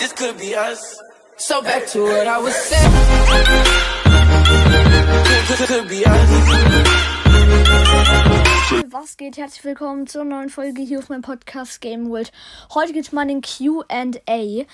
this 0.00 0.12
could 0.14 0.38
be 0.38 0.56
us. 0.56 0.98
So 1.36 1.62
back 1.62 1.86
to 1.88 2.02
what 2.02 2.26
I 2.26 2.38
was 2.38 2.56
saying. 2.56 2.92
Could, 5.46 5.68
could 5.68 5.88
be 5.88 6.04
us. 6.06 6.30
Was 8.90 9.16
geht? 9.16 9.36
Herzlich 9.36 9.62
willkommen 9.64 10.06
zur 10.06 10.24
neuen 10.24 10.48
Folge 10.48 10.80
hier 10.80 11.00
auf 11.00 11.10
meinem 11.10 11.22
Podcast 11.22 11.82
Game 11.82 12.08
World. 12.08 12.32
Heute 12.72 12.94
geht 12.94 13.04
es 13.04 13.12
mal 13.12 13.28
in 13.28 13.40
den 13.40 13.42
QA. 13.42 14.66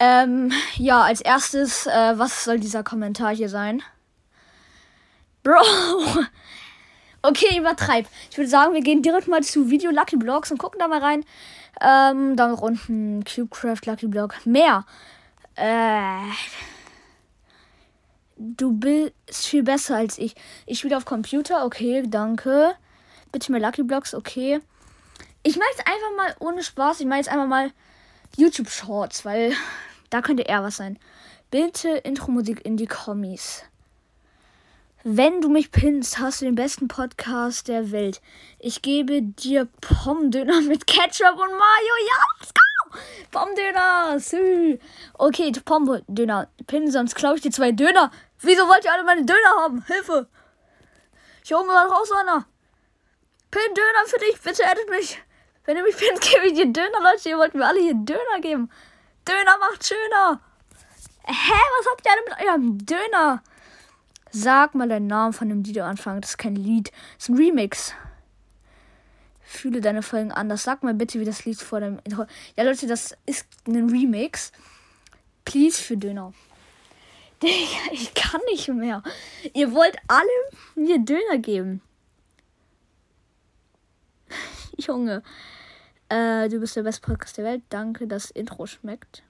Ähm, 0.00 0.52
ja, 0.76 1.00
als 1.02 1.22
erstes, 1.22 1.86
äh, 1.86 2.18
was 2.18 2.44
soll 2.44 2.60
dieser 2.60 2.82
Kommentar 2.82 3.34
hier 3.34 3.48
sein? 3.48 3.82
Bro! 5.42 5.62
Okay, 7.26 7.58
übertreib. 7.58 8.06
Ich 8.30 8.36
würde 8.36 8.50
sagen, 8.50 8.74
wir 8.74 8.82
gehen 8.82 9.00
direkt 9.00 9.28
mal 9.28 9.42
zu 9.42 9.70
Video 9.70 9.90
Lucky 9.90 10.16
Blocks 10.16 10.50
und 10.50 10.58
gucken 10.58 10.78
da 10.78 10.88
mal 10.88 11.00
rein. 11.00 11.24
Ähm, 11.80 12.36
dann 12.36 12.54
unten 12.54 13.24
Cubecraft 13.24 13.86
Lucky 13.86 14.06
Block. 14.06 14.34
Mehr. 14.46 14.84
Äh. 15.56 16.18
Du 18.36 18.72
bist 18.72 19.46
viel 19.46 19.62
besser 19.62 19.96
als 19.96 20.18
ich. 20.18 20.34
Ich 20.66 20.80
spiele 20.80 20.96
auf 20.96 21.04
Computer, 21.04 21.64
okay, 21.64 22.02
danke. 22.06 22.74
Bitte 23.30 23.52
mehr 23.52 23.60
Lucky 23.60 23.82
Blocks, 23.82 24.14
okay. 24.14 24.60
Ich 25.42 25.56
mache 25.56 25.68
jetzt 25.70 25.86
einfach 25.86 26.16
mal 26.16 26.34
ohne 26.40 26.62
Spaß. 26.62 27.00
Ich 27.00 27.06
mache 27.06 27.18
jetzt 27.18 27.28
einfach 27.28 27.46
mal 27.46 27.70
YouTube 28.36 28.70
Shorts, 28.70 29.24
weil 29.24 29.52
da 30.10 30.22
könnte 30.22 30.44
eher 30.44 30.62
was 30.62 30.76
sein. 30.76 30.98
Bitte 31.50 31.90
Intro-Musik 31.90 32.64
in 32.64 32.76
die 32.76 32.86
Kommis. 32.86 33.64
Wenn 35.06 35.42
du 35.42 35.50
mich 35.50 35.70
pinnst, 35.70 36.18
hast 36.18 36.40
du 36.40 36.46
den 36.46 36.54
besten 36.54 36.88
Podcast 36.88 37.68
der 37.68 37.92
Welt. 37.92 38.22
Ich 38.58 38.80
gebe 38.80 39.20
dir 39.20 39.68
Pommdöner 39.82 40.62
mit 40.62 40.86
Ketchup 40.86 41.34
und 41.34 41.50
Mayo. 41.50 41.94
Ja, 42.08 42.24
let's 42.40 42.54
go! 42.54 42.98
Pommdöner, 43.30 44.18
sü. 44.18 44.78
Okay, 45.12 45.52
Pommdöner. 45.62 46.48
Pinnen, 46.66 46.90
sonst 46.90 47.16
klaue 47.16 47.34
ich 47.34 47.42
dir 47.42 47.50
zwei 47.50 47.72
Döner. 47.72 48.10
Wieso 48.40 48.66
wollt 48.66 48.86
ihr 48.86 48.92
alle 48.94 49.04
meine 49.04 49.26
Döner 49.26 49.56
haben? 49.58 49.84
Hilfe! 49.84 50.26
Ich 51.44 51.52
hole 51.52 51.66
mir 51.66 51.74
mal 51.74 51.86
raus, 51.86 52.10
Anna. 52.10 52.46
Pin 53.50 53.74
Döner 53.74 54.06
für 54.06 54.18
dich. 54.20 54.40
Bitte 54.40 54.62
edit 54.62 54.88
mich. 54.88 55.20
Wenn 55.66 55.76
du 55.76 55.82
mich 55.82 55.98
pinnst, 55.98 56.22
gebe 56.32 56.46
ich 56.46 56.54
dir 56.54 56.72
Döner, 56.72 57.02
Leute. 57.02 57.28
Ihr 57.28 57.36
wollt 57.36 57.54
mir 57.54 57.66
alle 57.66 57.80
hier 57.80 57.92
Döner 57.94 58.40
geben. 58.40 58.70
Döner 59.28 59.58
macht 59.58 59.86
schöner. 59.86 60.40
Hä, 61.24 61.60
was 61.78 61.92
habt 61.92 62.06
ihr 62.06 62.12
alle 62.12 62.22
mit 62.22 62.48
eurem 62.48 62.86
Döner? 62.86 63.42
Sag 64.36 64.74
mal 64.74 64.88
deinen 64.88 65.06
Namen 65.06 65.32
von 65.32 65.48
dem 65.48 65.62
Lied 65.62 65.78
am 65.78 65.90
Anfang. 65.90 66.20
Das 66.20 66.30
ist 66.30 66.38
kein 66.38 66.56
Lied. 66.56 66.90
Das 66.90 67.24
ist 67.24 67.28
ein 67.28 67.36
Remix. 67.36 67.94
Fühle 69.42 69.80
deine 69.80 70.02
Folgen 70.02 70.32
anders. 70.32 70.64
Sag 70.64 70.82
mal 70.82 70.92
bitte, 70.92 71.20
wie 71.20 71.24
das 71.24 71.44
Lied 71.44 71.60
vor 71.60 71.78
dem 71.78 72.00
Intro. 72.02 72.26
Ja, 72.56 72.64
Leute, 72.64 72.88
das 72.88 73.16
ist 73.26 73.46
ein 73.68 73.88
Remix. 73.88 74.50
Please 75.44 75.80
für 75.80 75.96
Döner. 75.96 76.32
Ich 77.92 78.14
kann 78.14 78.40
nicht 78.50 78.66
mehr. 78.68 79.02
Ihr 79.52 79.72
wollt 79.72 79.96
alle 80.08 80.26
mir 80.74 80.98
Döner 80.98 81.38
geben. 81.38 81.80
Junge. 84.78 85.22
Äh, 86.08 86.48
du 86.48 86.58
bist 86.58 86.74
der 86.74 86.82
beste 86.82 87.02
Podcast 87.02 87.38
der 87.38 87.44
Welt. 87.44 87.62
Danke, 87.68 88.08
das 88.08 88.32
Intro 88.32 88.66
schmeckt. 88.66 89.22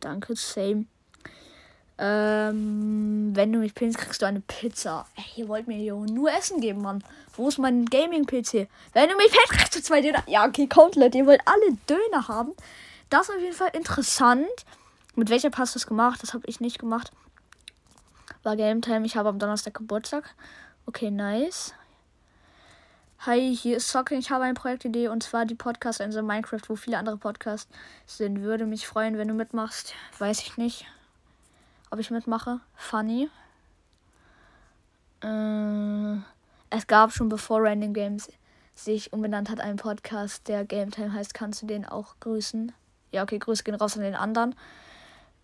Danke, 0.00 0.36
same. 0.36 0.86
Ähm, 1.96 3.30
wenn 3.34 3.52
du 3.52 3.60
mich 3.60 3.74
pinnst, 3.74 3.98
kriegst 3.98 4.20
du 4.20 4.26
eine 4.26 4.40
Pizza. 4.40 5.06
Ey, 5.14 5.42
ihr 5.42 5.48
wollt 5.48 5.68
mir 5.68 5.76
hier 5.76 5.94
nur 5.94 6.32
Essen 6.32 6.60
geben, 6.60 6.82
Mann. 6.82 7.04
Wo 7.36 7.48
ist 7.48 7.58
mein 7.58 7.84
Gaming-PC? 7.84 8.68
Wenn 8.92 9.08
du 9.08 9.16
mich 9.16 9.30
pinnst, 9.30 9.50
kriegst 9.50 9.76
du 9.76 9.82
zwei 9.82 10.00
Döner. 10.00 10.22
Ja, 10.26 10.44
okay, 10.44 10.66
kommt, 10.66 10.96
Leute. 10.96 11.18
Ihr 11.18 11.26
wollt 11.26 11.42
alle 11.44 11.76
Döner 11.88 12.26
haben. 12.26 12.52
Das 13.10 13.28
ist 13.28 13.34
auf 13.36 13.40
jeden 13.40 13.54
Fall 13.54 13.70
interessant. 13.74 14.48
Mit 15.14 15.30
welcher 15.30 15.50
hast 15.56 15.74
du 15.74 15.78
das 15.78 15.86
gemacht? 15.86 16.20
Das 16.22 16.34
habe 16.34 16.44
ich 16.46 16.60
nicht 16.60 16.80
gemacht. 16.80 17.12
War 18.42 18.56
Game 18.56 18.82
Time. 18.82 19.06
Ich 19.06 19.16
habe 19.16 19.28
am 19.28 19.38
Donnerstag 19.38 19.74
Geburtstag. 19.74 20.34
Okay, 20.86 21.12
nice. 21.12 21.74
Hi, 23.20 23.54
hier 23.54 23.76
ist 23.76 23.88
Socking. 23.88 24.18
Ich 24.18 24.30
habe 24.32 24.44
eine 24.44 24.54
Projektidee 24.54 25.08
und 25.08 25.22
zwar 25.22 25.44
die 25.44 25.54
Podcast-Insel 25.54 26.22
Minecraft, 26.22 26.60
wo 26.66 26.74
viele 26.74 26.98
andere 26.98 27.16
Podcasts 27.16 27.72
sind. 28.04 28.42
Würde 28.42 28.66
mich 28.66 28.86
freuen, 28.86 29.16
wenn 29.16 29.28
du 29.28 29.34
mitmachst. 29.34 29.94
Weiß 30.18 30.40
ich 30.40 30.56
nicht 30.56 30.86
ob 31.90 31.98
ich 31.98 32.10
mitmache. 32.10 32.60
Funny. 32.74 33.28
Äh, 35.22 36.16
es 36.70 36.86
gab 36.86 37.12
schon 37.12 37.28
bevor 37.28 37.62
Random 37.62 37.92
Games 37.92 38.28
sich 38.74 39.12
umbenannt 39.12 39.50
hat 39.50 39.60
einen 39.60 39.76
Podcast, 39.76 40.48
der 40.48 40.64
Game 40.64 40.90
Time 40.90 41.12
heißt. 41.12 41.34
Kannst 41.34 41.62
du 41.62 41.66
den 41.66 41.84
auch 41.84 42.16
grüßen? 42.20 42.72
Ja, 43.12 43.22
okay, 43.22 43.38
Grüße 43.38 43.62
gehen 43.62 43.76
raus 43.76 43.96
an 43.96 44.02
den 44.02 44.14
anderen. 44.14 44.54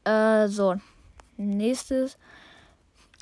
Äh, 0.04 0.48
so. 0.48 0.76
Nächstes. 1.36 2.18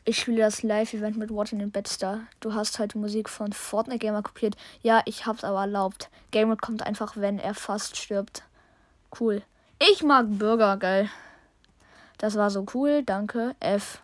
Ich 0.05 0.19
spiele 0.19 0.39
das 0.39 0.63
Live-Event 0.63 1.19
mit 1.19 1.31
What 1.31 1.53
in 1.53 1.71
Bedstar. 1.71 2.21
Du 2.41 2.55
hast 2.55 2.79
heute 2.79 2.97
Musik 2.97 3.29
von 3.29 3.53
Fortnite 3.53 3.99
Gamer 3.99 4.23
kopiert. 4.23 4.57
Ja, 4.81 5.03
ich 5.05 5.27
hab's 5.27 5.45
aber 5.45 5.61
erlaubt. 5.61 6.09
Gamer 6.31 6.57
kommt 6.57 6.83
einfach, 6.83 7.17
wenn 7.17 7.39
er 7.39 7.53
fast 7.53 7.97
stirbt. 7.97 8.43
Cool. 9.21 9.43
Ich 9.79 10.03
mag 10.03 10.27
Burger, 10.31 10.79
geil. 10.79 11.11
Das 12.19 12.37
war 12.37 12.51
so 12.51 12.67
cool. 12.75 13.03
Danke. 13.05 13.55
F. 13.61 14.03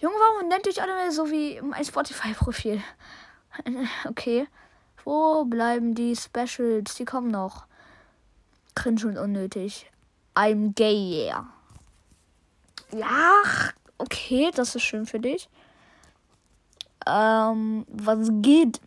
Junge, 0.00 0.14
warum 0.16 0.48
nennt 0.48 0.66
euch 0.66 0.82
alle 0.82 1.12
so 1.12 1.30
wie 1.30 1.60
mein 1.60 1.84
Spotify-Profil? 1.84 2.82
Okay. 4.08 4.48
Wo 5.04 5.44
bleiben 5.44 5.94
die 5.94 6.16
Specials? 6.16 6.94
Die 6.94 7.04
kommen 7.04 7.30
noch. 7.30 7.66
Cringe 8.74 9.06
und 9.06 9.18
unnötig. 9.18 9.90
I'm 10.34 10.72
gay, 10.74 11.26
yeah. 11.26 11.46
Ja, 12.92 13.42
okay, 13.98 14.50
das 14.54 14.74
ist 14.74 14.82
schön 14.82 15.06
für 15.06 15.20
dich. 15.20 15.50
Ähm, 17.06 17.84
was 17.88 18.28
geht? 18.40 18.80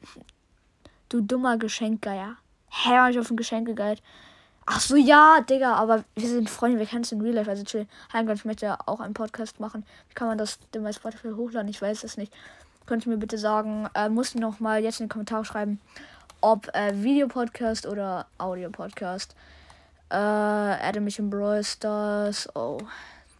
Du 1.09 1.21
dummer 1.21 1.57
Geschenkgeier. 1.57 2.37
Hä, 2.69 2.89
hab 2.97 3.11
ich 3.11 3.19
auf 3.19 3.29
ein 3.29 3.37
Geschenk 3.37 3.67
gegeilt. 3.67 4.01
Ach 4.67 4.79
so, 4.79 4.95
ja, 4.95 5.41
Digga, 5.41 5.75
aber 5.75 6.03
wir 6.15 6.27
sind 6.27 6.49
Freunde, 6.49 6.79
wir 6.79 6.87
kennen 6.87 7.03
es 7.03 7.11
in 7.11 7.21
Real 7.21 7.35
Life. 7.35 7.49
Also 7.49 7.63
chill. 7.63 7.87
Heimgott, 8.11 8.37
ich 8.37 8.45
möchte 8.45 8.65
ja 8.65 8.79
auch 8.87 8.99
einen 8.99 9.13
Podcast 9.13 9.59
machen. 9.59 9.85
Wie 10.09 10.15
kann 10.15 10.27
man 10.27 10.39
das 10.39 10.57
denn 10.73 10.83
bei 10.83 10.91
Spotify 10.91 11.29
hochladen? 11.35 11.69
Ich 11.69 11.81
weiß 11.81 12.03
es 12.03 12.17
nicht. 12.17 12.33
Könnt 12.87 13.05
ihr 13.05 13.11
mir 13.11 13.17
bitte 13.17 13.37
sagen, 13.37 13.87
äh, 13.93 14.09
musst 14.09 14.33
du 14.33 14.39
noch 14.39 14.59
mal 14.59 14.81
jetzt 14.83 14.99
in 14.99 15.05
den 15.05 15.11
Kommentar 15.11 15.45
schreiben, 15.45 15.79
ob 16.41 16.67
äh, 16.75 16.93
Videopodcast 16.95 17.85
oder 17.85 18.25
Audio-Podcast. 18.39 19.35
Äh, 20.09 20.15
adde 20.15 20.99
mich 20.99 21.19
in 21.19 21.29
Brawl 21.29 21.63
Stars. 21.63 22.49
Oh, 22.55 22.79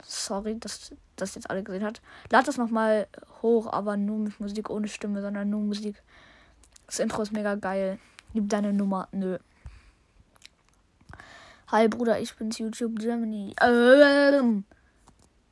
sorry, 0.04 0.60
dass 0.60 0.92
das 1.16 1.36
jetzt 1.36 1.50
alle 1.50 1.64
gesehen 1.64 1.84
hat. 1.84 2.02
Lad 2.32 2.48
das 2.48 2.58
noch 2.58 2.70
mal 2.70 3.08
hoch, 3.42 3.72
aber 3.72 3.98
nur 3.98 4.20
mit 4.20 4.40
Musik 4.40 4.70
ohne 4.70 4.88
Stimme, 4.88 5.22
sondern 5.22 5.50
nur 5.50 5.62
Musik. 5.62 6.02
Das 6.86 7.00
Intro 7.00 7.24
ist 7.24 7.32
mega 7.32 7.56
geil. 7.56 7.98
Gib 8.34 8.50
deine 8.50 8.74
Nummer. 8.74 9.08
Nö. 9.12 9.40
Hi 11.70 11.88
Bruder, 11.88 12.20
ich 12.20 12.36
bin's 12.36 12.60
YouTube 12.60 13.00
Germany. 13.00 13.56
Ähm, 13.60 14.66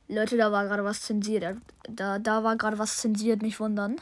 Leute, 0.06 0.36
da 0.36 0.52
war 0.52 0.64
gerade 0.64 0.84
was 0.84 1.00
zensiert. 1.00 1.56
Da, 1.88 2.20
da 2.20 2.44
war 2.44 2.56
gerade 2.56 2.78
was 2.78 2.98
zensiert, 2.98 3.42
nicht 3.42 3.58
wundern. 3.58 3.96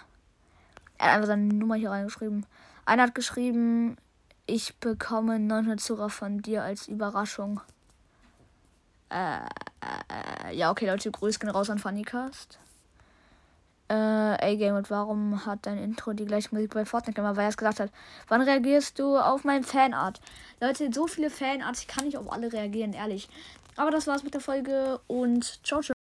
Er 0.99 1.07
hat 1.07 1.15
einfach 1.15 1.29
seine 1.29 1.45
Nummer 1.45 1.77
hier 1.77 1.89
reingeschrieben. 1.89 2.45
Einer 2.85 3.05
hat 3.05 3.15
geschrieben, 3.15 3.97
ich 4.45 4.77
bekomme 4.77 5.39
900 5.39 5.81
Zuhörer 5.81 6.11
von 6.11 6.43
dir 6.43 6.63
als 6.63 6.87
Überraschung. 6.87 7.63
Äh, 9.09 9.39
äh, 9.39 10.55
ja, 10.55 10.71
okay, 10.71 10.89
Leute, 10.89 11.11
Grüße 11.11 11.39
gehen 11.39 11.49
raus 11.49 11.71
an 11.71 11.79
Funnycast. 11.79 12.59
Äh, 13.93 14.43
ey, 14.43 14.57
Game, 14.57 14.75
und 14.75 14.89
warum 14.89 15.45
hat 15.45 15.67
dein 15.67 15.77
Intro 15.77 16.15
die 16.15 16.25
gleiche 16.25 16.49
Musik 16.51 16.73
bei 16.73 16.87
Fortnite 16.87 17.15
gemacht, 17.15 17.37
weil 17.37 17.45
er 17.45 17.51
es 17.51 17.59
gesagt 17.59 17.79
hat? 17.79 17.91
Wann 18.27 18.41
reagierst 18.41 18.99
du 18.99 19.19
auf 19.19 19.45
mein 19.45 19.65
Fanart? 19.65 20.19
Leute, 20.61 20.91
so 20.91 21.07
viele 21.07 21.29
Fanarts, 21.29 21.83
ich 21.83 21.89
kann 21.89 22.07
nicht 22.07 22.17
auf 22.17 22.33
alle 22.33 22.51
reagieren, 22.51 22.95
ehrlich. 22.95 23.29
Aber 23.77 23.91
das 23.91 24.07
war's 24.07 24.23
mit 24.23 24.33
der 24.33 24.41
Folge 24.41 24.99
und 25.09 25.45
ciao, 25.63 25.83
ciao. 25.83 26.02